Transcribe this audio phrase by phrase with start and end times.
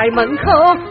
[0.00, 0.42] 在门口，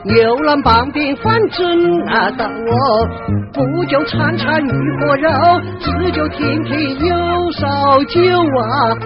[0.04, 3.08] 游览棒兵反正啊到我，
[3.52, 5.32] 不就铲铲鱼和肉，
[5.80, 8.22] 只就听听有烧酒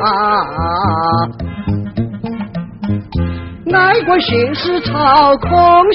[0.04, 0.06] 啊。
[3.74, 5.50] 爱国心是操空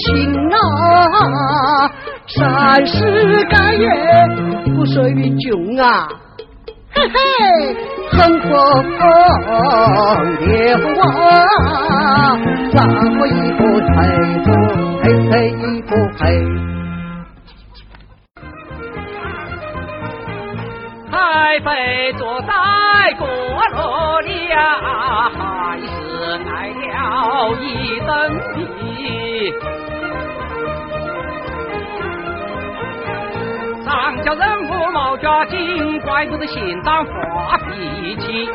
[0.07, 1.91] 心啊，
[2.29, 6.09] 三世甘愿不随于穷啊。
[6.95, 7.77] 嘿嘿，
[8.13, 8.51] 横风
[10.41, 12.37] 烈火啊，
[12.73, 12.77] 让
[13.19, 13.61] 我一步
[13.95, 13.97] 嘿
[14.45, 14.47] 步
[15.03, 16.23] 嘿嘿一步嘿。
[21.11, 21.13] 太
[21.61, 21.67] 妃
[22.19, 22.53] 坐在
[23.19, 23.27] 过
[23.73, 23.77] 罗
[24.21, 24.29] 了，
[25.31, 25.39] 还
[25.81, 25.89] 是
[26.53, 26.97] 挨了
[27.61, 27.65] 一
[28.01, 28.09] 顿
[28.55, 28.57] 皮。
[33.89, 38.47] 上叫人物毛家精，怪不得县长发脾气。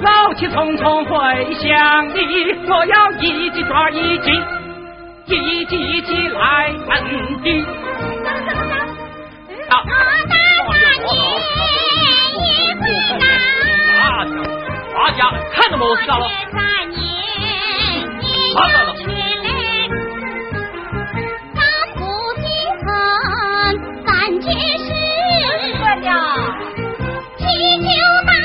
[0.00, 4.32] 老气冲冲回乡里，我要一记抓一记，
[5.26, 7.64] 一记一记来问的。
[9.68, 9.94] 大大
[10.26, 10.84] 年也回来。
[14.96, 16.28] 大家看着么事了？
[16.52, 16.58] 大
[16.90, 16.98] 年
[18.20, 18.26] 也
[24.52, 25.96] 也是谁
[28.12, 28.35] 说？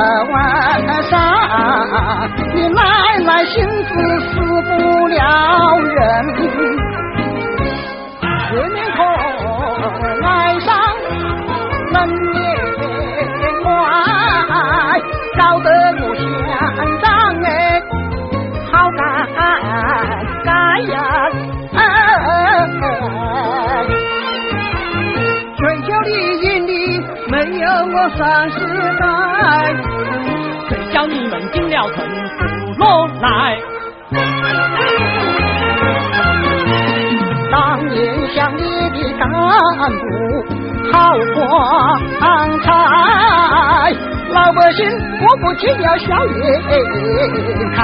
[0.00, 1.12] 晚上，
[2.54, 2.80] 你奶
[3.24, 3.88] 奶心子
[4.28, 5.18] 死不了
[5.78, 5.96] 人，
[8.52, 8.98] 为免可
[10.26, 10.28] 爱
[10.60, 10.68] 上
[11.92, 11.96] 人
[12.34, 12.38] 也
[13.62, 13.68] 怪，
[15.38, 15.68] 搞得
[28.16, 28.58] 三十
[28.98, 29.02] 代，
[30.68, 32.04] 谁叫你们进了城
[32.38, 32.44] 不
[32.78, 33.58] 落来？
[37.50, 37.94] 当年
[38.34, 40.04] 乡里的干部
[40.92, 40.92] 好
[41.34, 41.38] 光
[42.60, 42.66] 彩，
[44.32, 44.78] 老百姓
[45.18, 46.38] 过不起了硝烟
[47.74, 47.78] 开！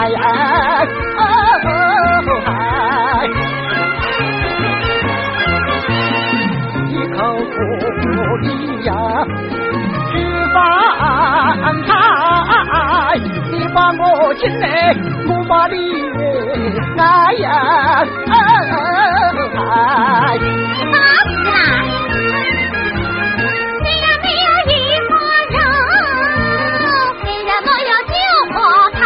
[6.88, 7.58] 一口锅
[8.42, 8.46] 里
[8.84, 8.90] 呀，
[13.52, 14.94] 你把我进来，
[15.28, 15.76] 我把你
[16.98, 17.46] 哎呀！
[18.28, 19.60] 哎大不啦？
[23.82, 24.72] 虽然没有一
[25.06, 25.10] 锅
[25.52, 25.56] 肉，
[27.22, 28.14] 虽然没有九
[28.52, 28.56] 锅
[28.92, 28.98] 菜，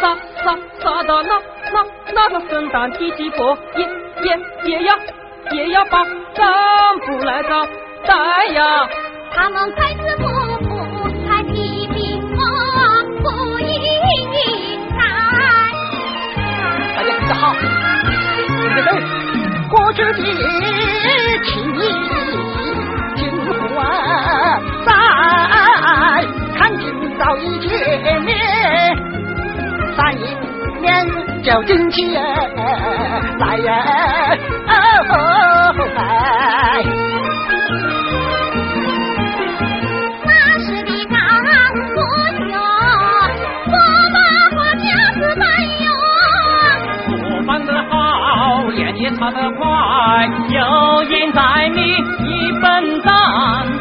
[0.00, 0.02] 啥
[0.44, 0.46] 啥
[0.82, 1.30] 啥的那
[1.72, 1.76] 那
[2.14, 3.38] 那个圣诞地鸡婆
[3.76, 3.80] 也
[4.22, 4.26] 也
[4.64, 4.88] 也要
[5.52, 6.44] 也要把丈
[7.06, 7.66] 夫来招
[8.06, 8.12] 待
[8.52, 8.88] 呀！
[9.36, 10.24] 他们快吃不
[10.64, 10.66] 服，
[11.28, 11.94] 还批评
[12.34, 12.40] 我
[13.20, 13.26] 不
[13.58, 13.68] 应
[14.96, 14.98] 该。
[16.96, 17.60] 大家听得好，对
[18.72, 18.90] 不对？
[19.68, 21.78] 过去的情谊
[23.14, 23.52] 今不
[24.86, 24.88] 在，
[26.56, 26.82] 看今
[27.18, 27.68] 朝一见
[28.22, 28.34] 面，
[29.94, 30.24] 三一
[30.80, 30.84] 面
[31.42, 32.18] 就惊起来
[33.58, 33.68] 呀！
[34.66, 34.72] 哦
[35.94, 36.00] 哎。
[49.32, 51.40] 快，有因在
[51.74, 51.80] 你
[52.24, 53.12] 一本赞。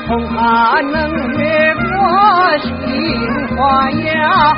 [0.07, 0.97] 从寒能
[1.33, 2.69] 越过心
[3.57, 4.55] 怀呀！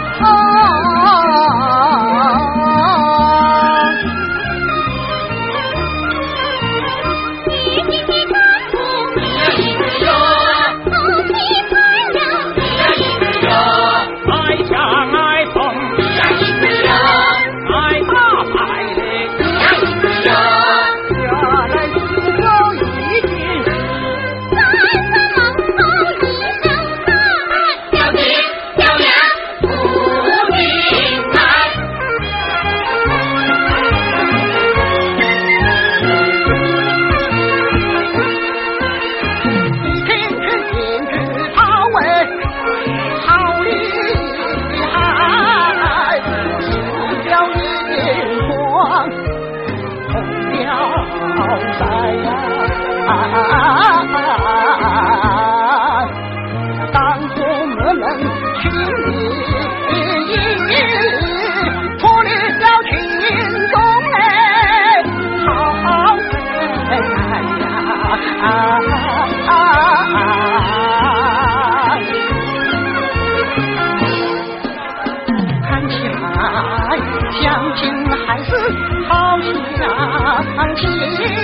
[80.79, 81.36] 乡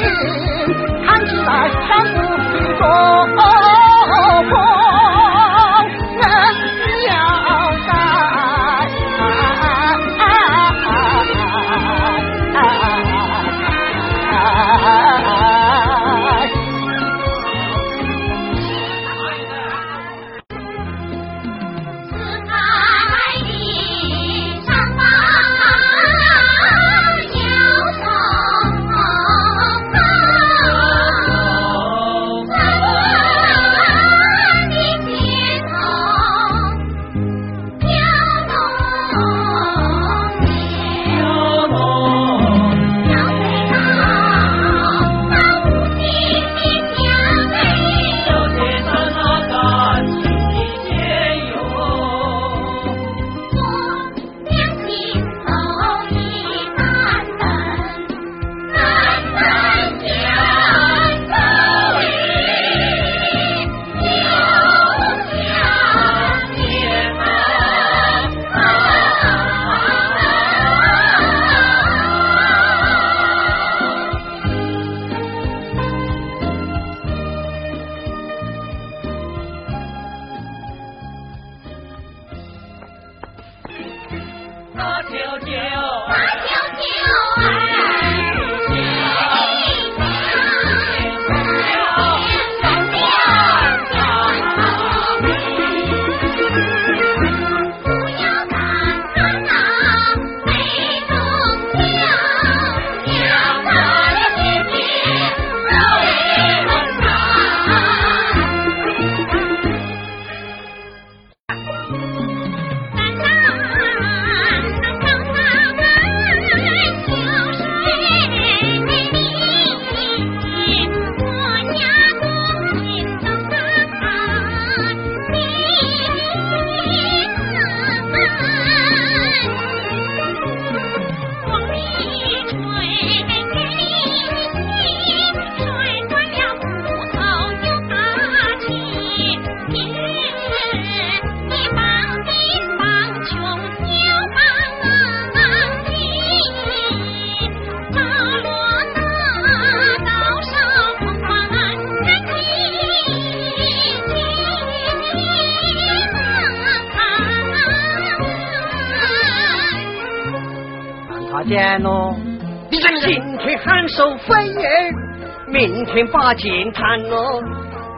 [166.08, 167.42] 把剑谈喽。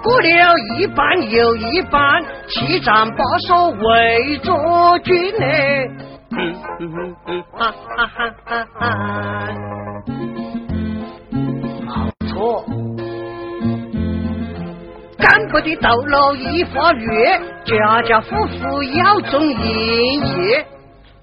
[0.03, 0.27] 过了
[0.77, 5.45] 一半又一半，七战八所为着军呢。
[6.37, 8.83] 嗯嗯嗯嗯，哈哈哈哈哈！
[11.31, 12.63] 没错，
[15.17, 20.65] 干部的斗罗一发月，家家户户要种银叶。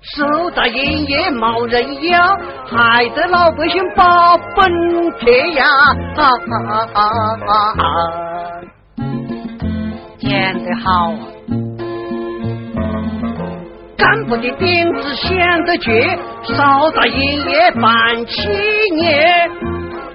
[0.02, 4.68] 手大营业冇人要，害得老百姓把本
[5.20, 5.64] 撇呀！
[6.16, 6.54] 啊啊
[6.92, 7.00] 啊
[7.46, 7.86] 啊啊！
[10.18, 10.28] 讲
[10.64, 11.14] 得好啊！
[13.96, 18.42] 干部的点子想得绝，少大营业办企
[18.96, 19.48] 业，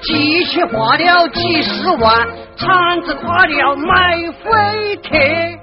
[0.02, 2.28] 机器花了几十万，
[2.58, 5.58] 厂子垮了买废铁。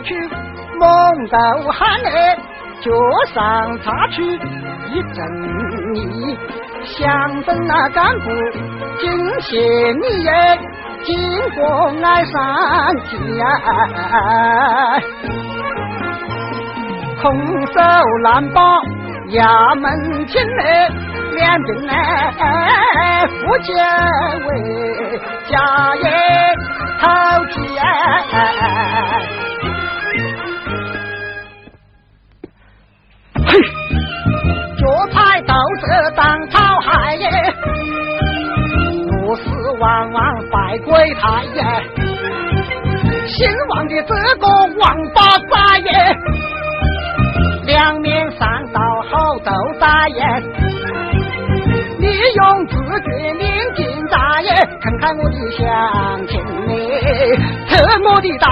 [0.00, 0.14] 去，
[0.78, 0.88] 猛
[1.28, 1.36] 斗
[1.72, 2.36] 喊嘞，
[2.80, 2.90] 脚
[3.34, 5.18] 上插去一阵
[5.94, 6.38] 泥，
[6.84, 8.26] 想等那干部
[9.00, 10.58] 惊谢你耶，
[11.04, 11.10] 经
[11.54, 11.60] 过
[12.02, 12.34] 爱上
[13.04, 13.40] 家，
[17.20, 17.26] 空
[17.66, 17.80] 手
[18.22, 18.60] 难保
[19.30, 20.88] 衙门前嘞，
[21.34, 21.92] 两边嘞
[23.44, 23.72] 不结
[24.46, 24.48] 为
[25.48, 25.54] 家
[25.96, 26.06] 业
[27.00, 27.04] 讨
[27.46, 27.56] 钱。
[35.08, 37.28] 脚踩豆子当草害耶，
[39.20, 39.42] 不是
[39.78, 41.62] 往往拜鬼太爷，
[43.26, 44.46] 姓王的这个
[44.78, 46.16] 王八仔耶，
[47.66, 50.24] 两面三刀好斗大爷，
[51.98, 58.48] 你用自觉领进大爷，看看我的乡亲嘞，这么的大。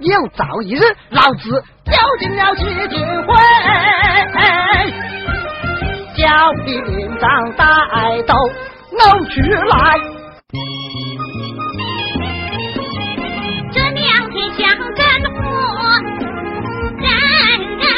[0.00, 3.34] 有朝一日，老子掉进了基金会，
[6.20, 6.26] 叫
[6.66, 7.64] 你领长带
[8.26, 8.34] 头
[8.92, 9.74] 弄出来。
[13.72, 14.62] 这两天相
[14.94, 15.00] 真
[15.34, 15.40] 火，
[16.98, 17.08] 人
[17.78, 17.88] 人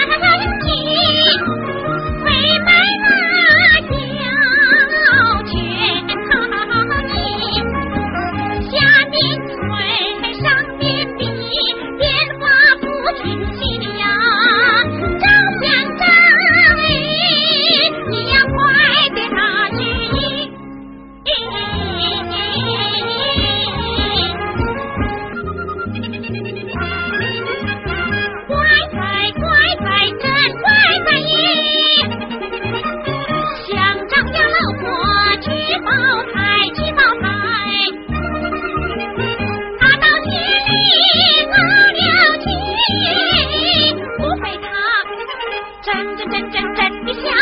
[46.16, 47.41] 真真真真的笑。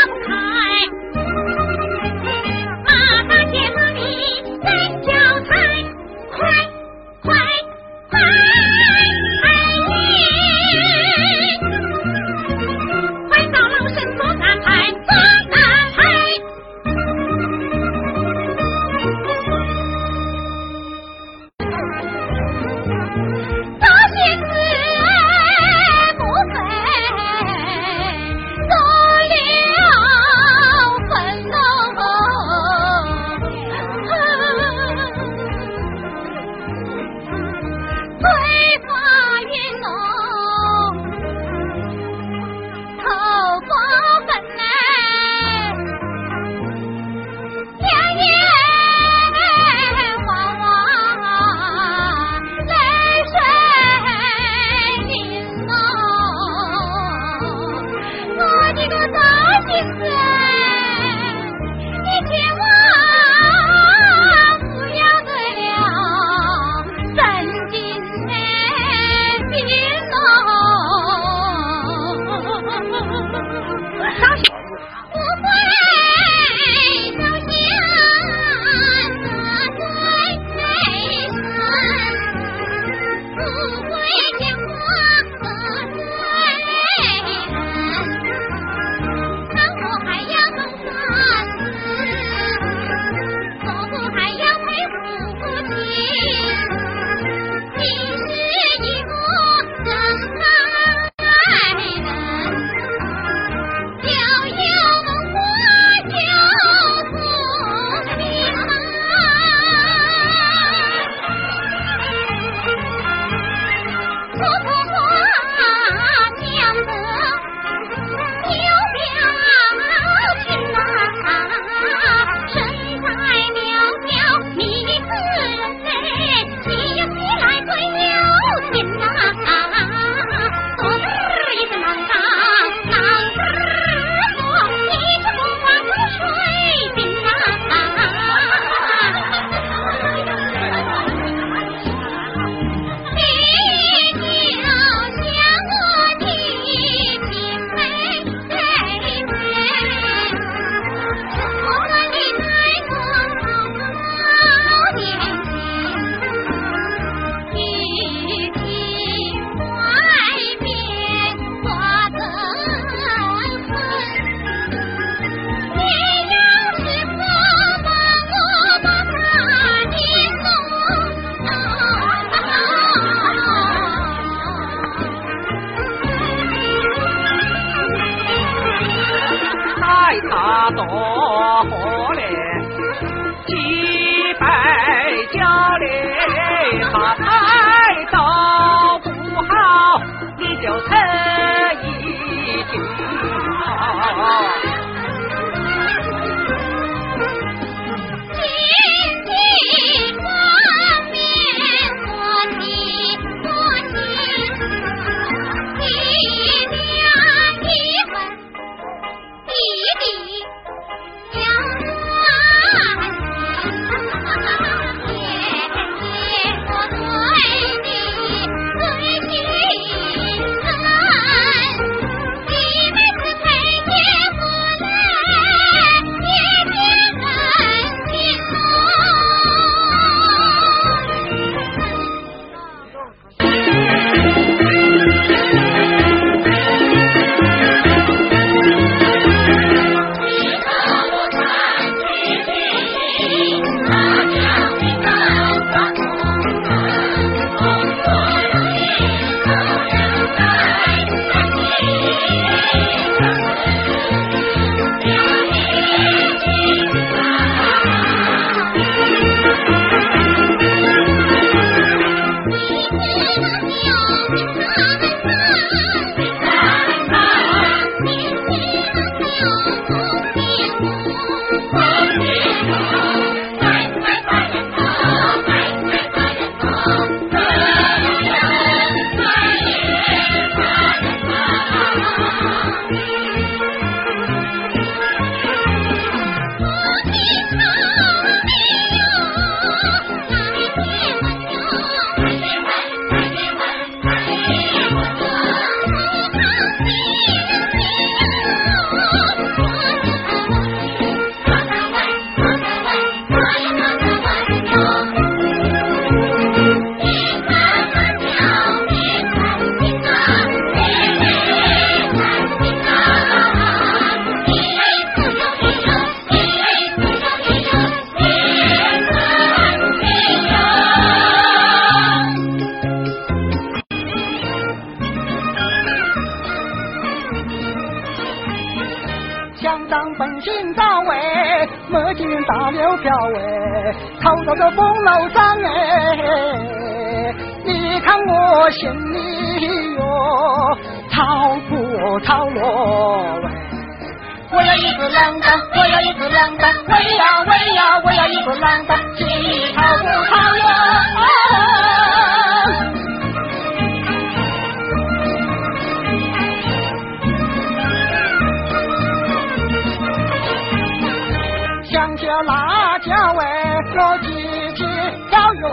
[364.81, 364.89] 记起
[365.31, 365.63] 了哟，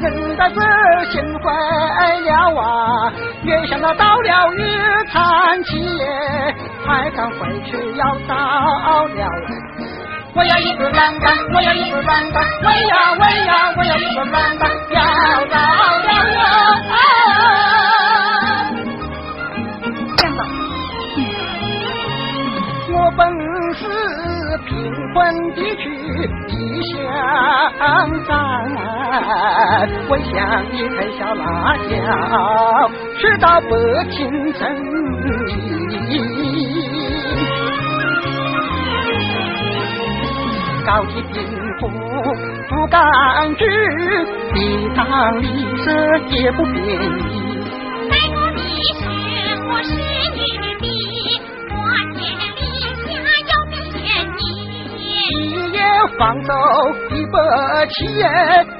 [0.00, 0.60] 人在这
[1.10, 1.50] 心灰
[2.20, 3.12] 了啊！
[3.44, 8.36] 越想到到了日产期耶，还敢回去要到
[9.06, 9.28] 了。
[10.34, 15.00] 我要一个栏杆，我要一个栏杆，喂呀喂呀，我要一个栏杆，要
[15.46, 15.58] 到
[16.04, 16.38] 了哟！
[27.78, 27.80] 乡
[28.26, 28.32] 山，
[30.08, 30.34] 为乡
[30.72, 31.42] 里开小辣
[31.88, 31.90] 椒，
[33.18, 33.70] 吃到百
[34.10, 34.18] 姓
[34.54, 34.60] 生
[36.08, 36.10] 意。
[40.86, 41.34] 高级贫
[41.78, 41.82] 富
[42.68, 42.98] 不敢
[43.56, 43.62] 居，
[44.54, 44.56] 地
[44.96, 44.98] 当
[45.42, 45.44] 利
[45.84, 45.86] 舍
[46.28, 47.30] 也不便宜。
[48.08, 48.60] 拜托你
[48.98, 49.00] 是
[49.68, 49.90] 我是
[56.18, 56.52] 放走
[57.10, 58.26] 一百七耶，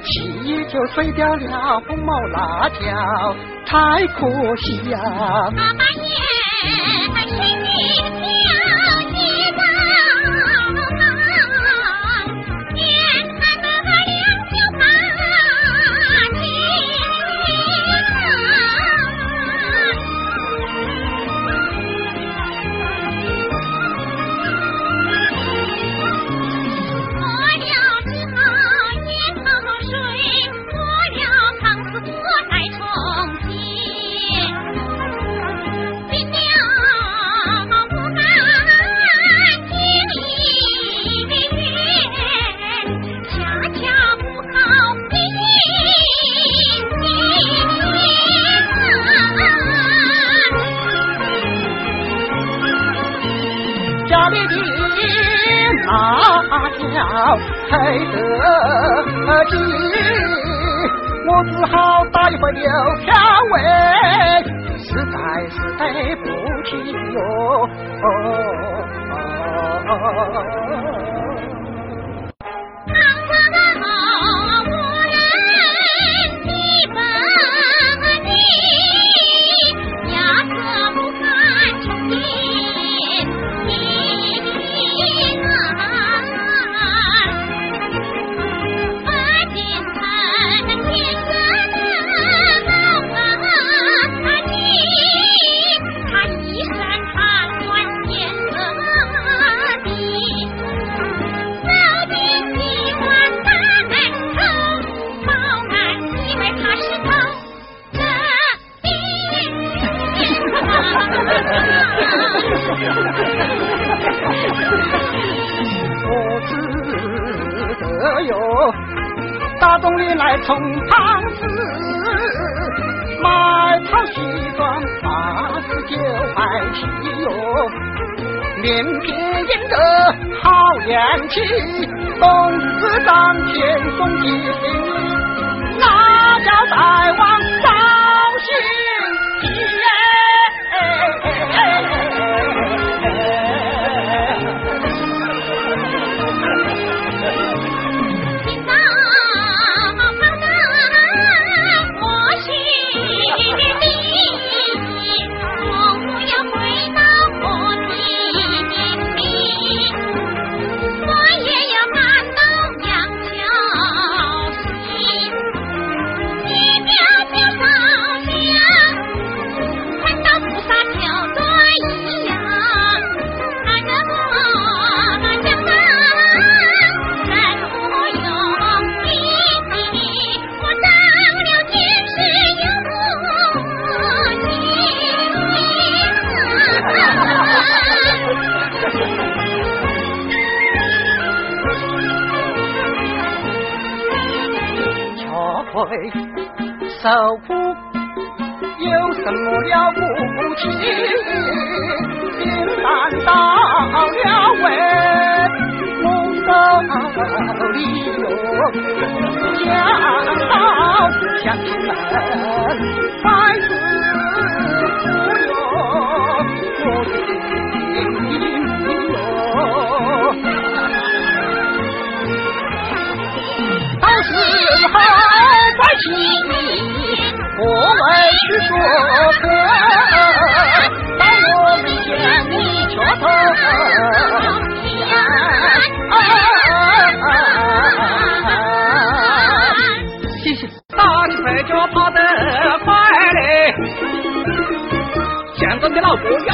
[0.03, 2.75] 气就碎掉了红毛辣椒，
[3.65, 4.97] 太可惜呀、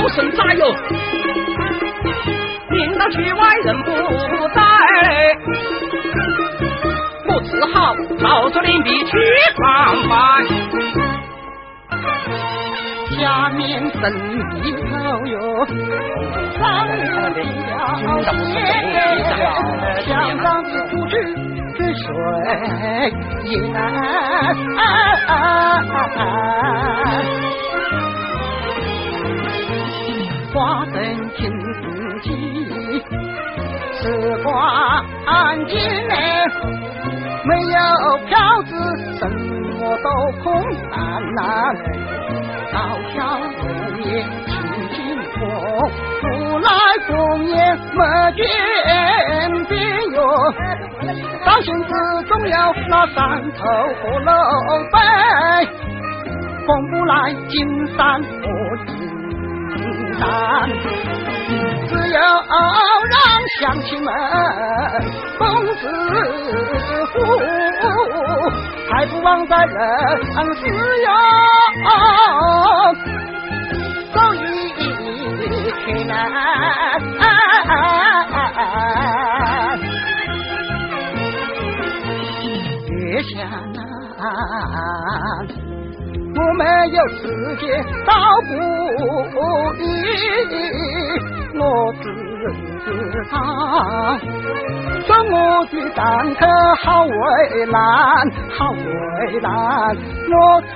[0.06, 0.72] 有神在哟，
[2.70, 3.90] 领导局外人不
[4.54, 4.62] 在，
[7.26, 9.18] 我只好照着领币去
[9.58, 9.64] 上
[10.08, 10.46] 班。
[13.18, 14.14] 下面真
[14.64, 14.86] 一头
[15.26, 15.66] 哟，
[16.60, 16.94] 上面
[17.34, 17.98] 的了
[20.06, 20.08] 墙
[20.40, 21.14] 上的土质
[21.78, 22.06] 是水
[23.46, 23.54] 淹。
[30.56, 31.04] 花灯
[31.36, 31.84] 听自
[32.22, 32.32] 己，
[33.92, 34.02] 时
[34.42, 36.16] 光安静嘞，
[37.44, 38.74] 没有票子，
[39.20, 40.08] 什么都
[40.42, 40.96] 空荡
[41.36, 41.44] 荡。
[42.72, 42.78] 高
[43.14, 43.16] 桥
[43.60, 43.64] 红
[44.02, 44.50] 叶轻
[44.94, 44.96] 轻
[45.34, 45.44] 风，
[46.22, 46.24] 不
[46.60, 46.70] 来
[47.06, 47.12] 风
[47.48, 47.54] 也
[47.92, 48.00] 没
[48.38, 48.46] 见
[49.66, 49.76] 边
[50.14, 50.18] 哟。
[51.46, 51.90] 到心子
[52.30, 52.56] 总有
[52.88, 53.20] 那山
[53.52, 53.60] 头
[54.02, 54.32] 和楼
[54.90, 54.98] 背，
[56.66, 57.14] 风不来
[57.50, 57.54] 金
[57.98, 58.46] 山和
[63.62, 64.14] 乡亲们
[65.38, 65.82] 公子
[67.14, 67.14] 富，
[68.92, 69.76] 还不忘在人
[70.56, 70.62] 世
[71.04, 71.10] 哟。
[74.14, 74.38] 走一
[75.86, 76.12] 天难。
[82.90, 83.34] 月下
[83.74, 83.78] 难，
[86.36, 87.22] 我没有时
[87.62, 87.64] 间
[88.06, 88.12] 到
[88.48, 88.52] 不
[89.78, 89.84] 理，
[91.58, 91.64] 我
[92.04, 92.04] 只
[92.54, 92.86] 知
[93.32, 93.34] 道，
[95.06, 95.34] 说我
[95.66, 96.46] 的单车
[96.84, 97.82] 好为难，
[98.58, 99.50] 好为难，
[100.30, 100.34] 我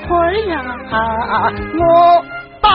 [0.00, 0.10] 愧
[0.48, 0.54] 呀，
[1.78, 1.80] 我
[2.60, 2.68] 到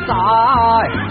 [0.00, 1.05] 在。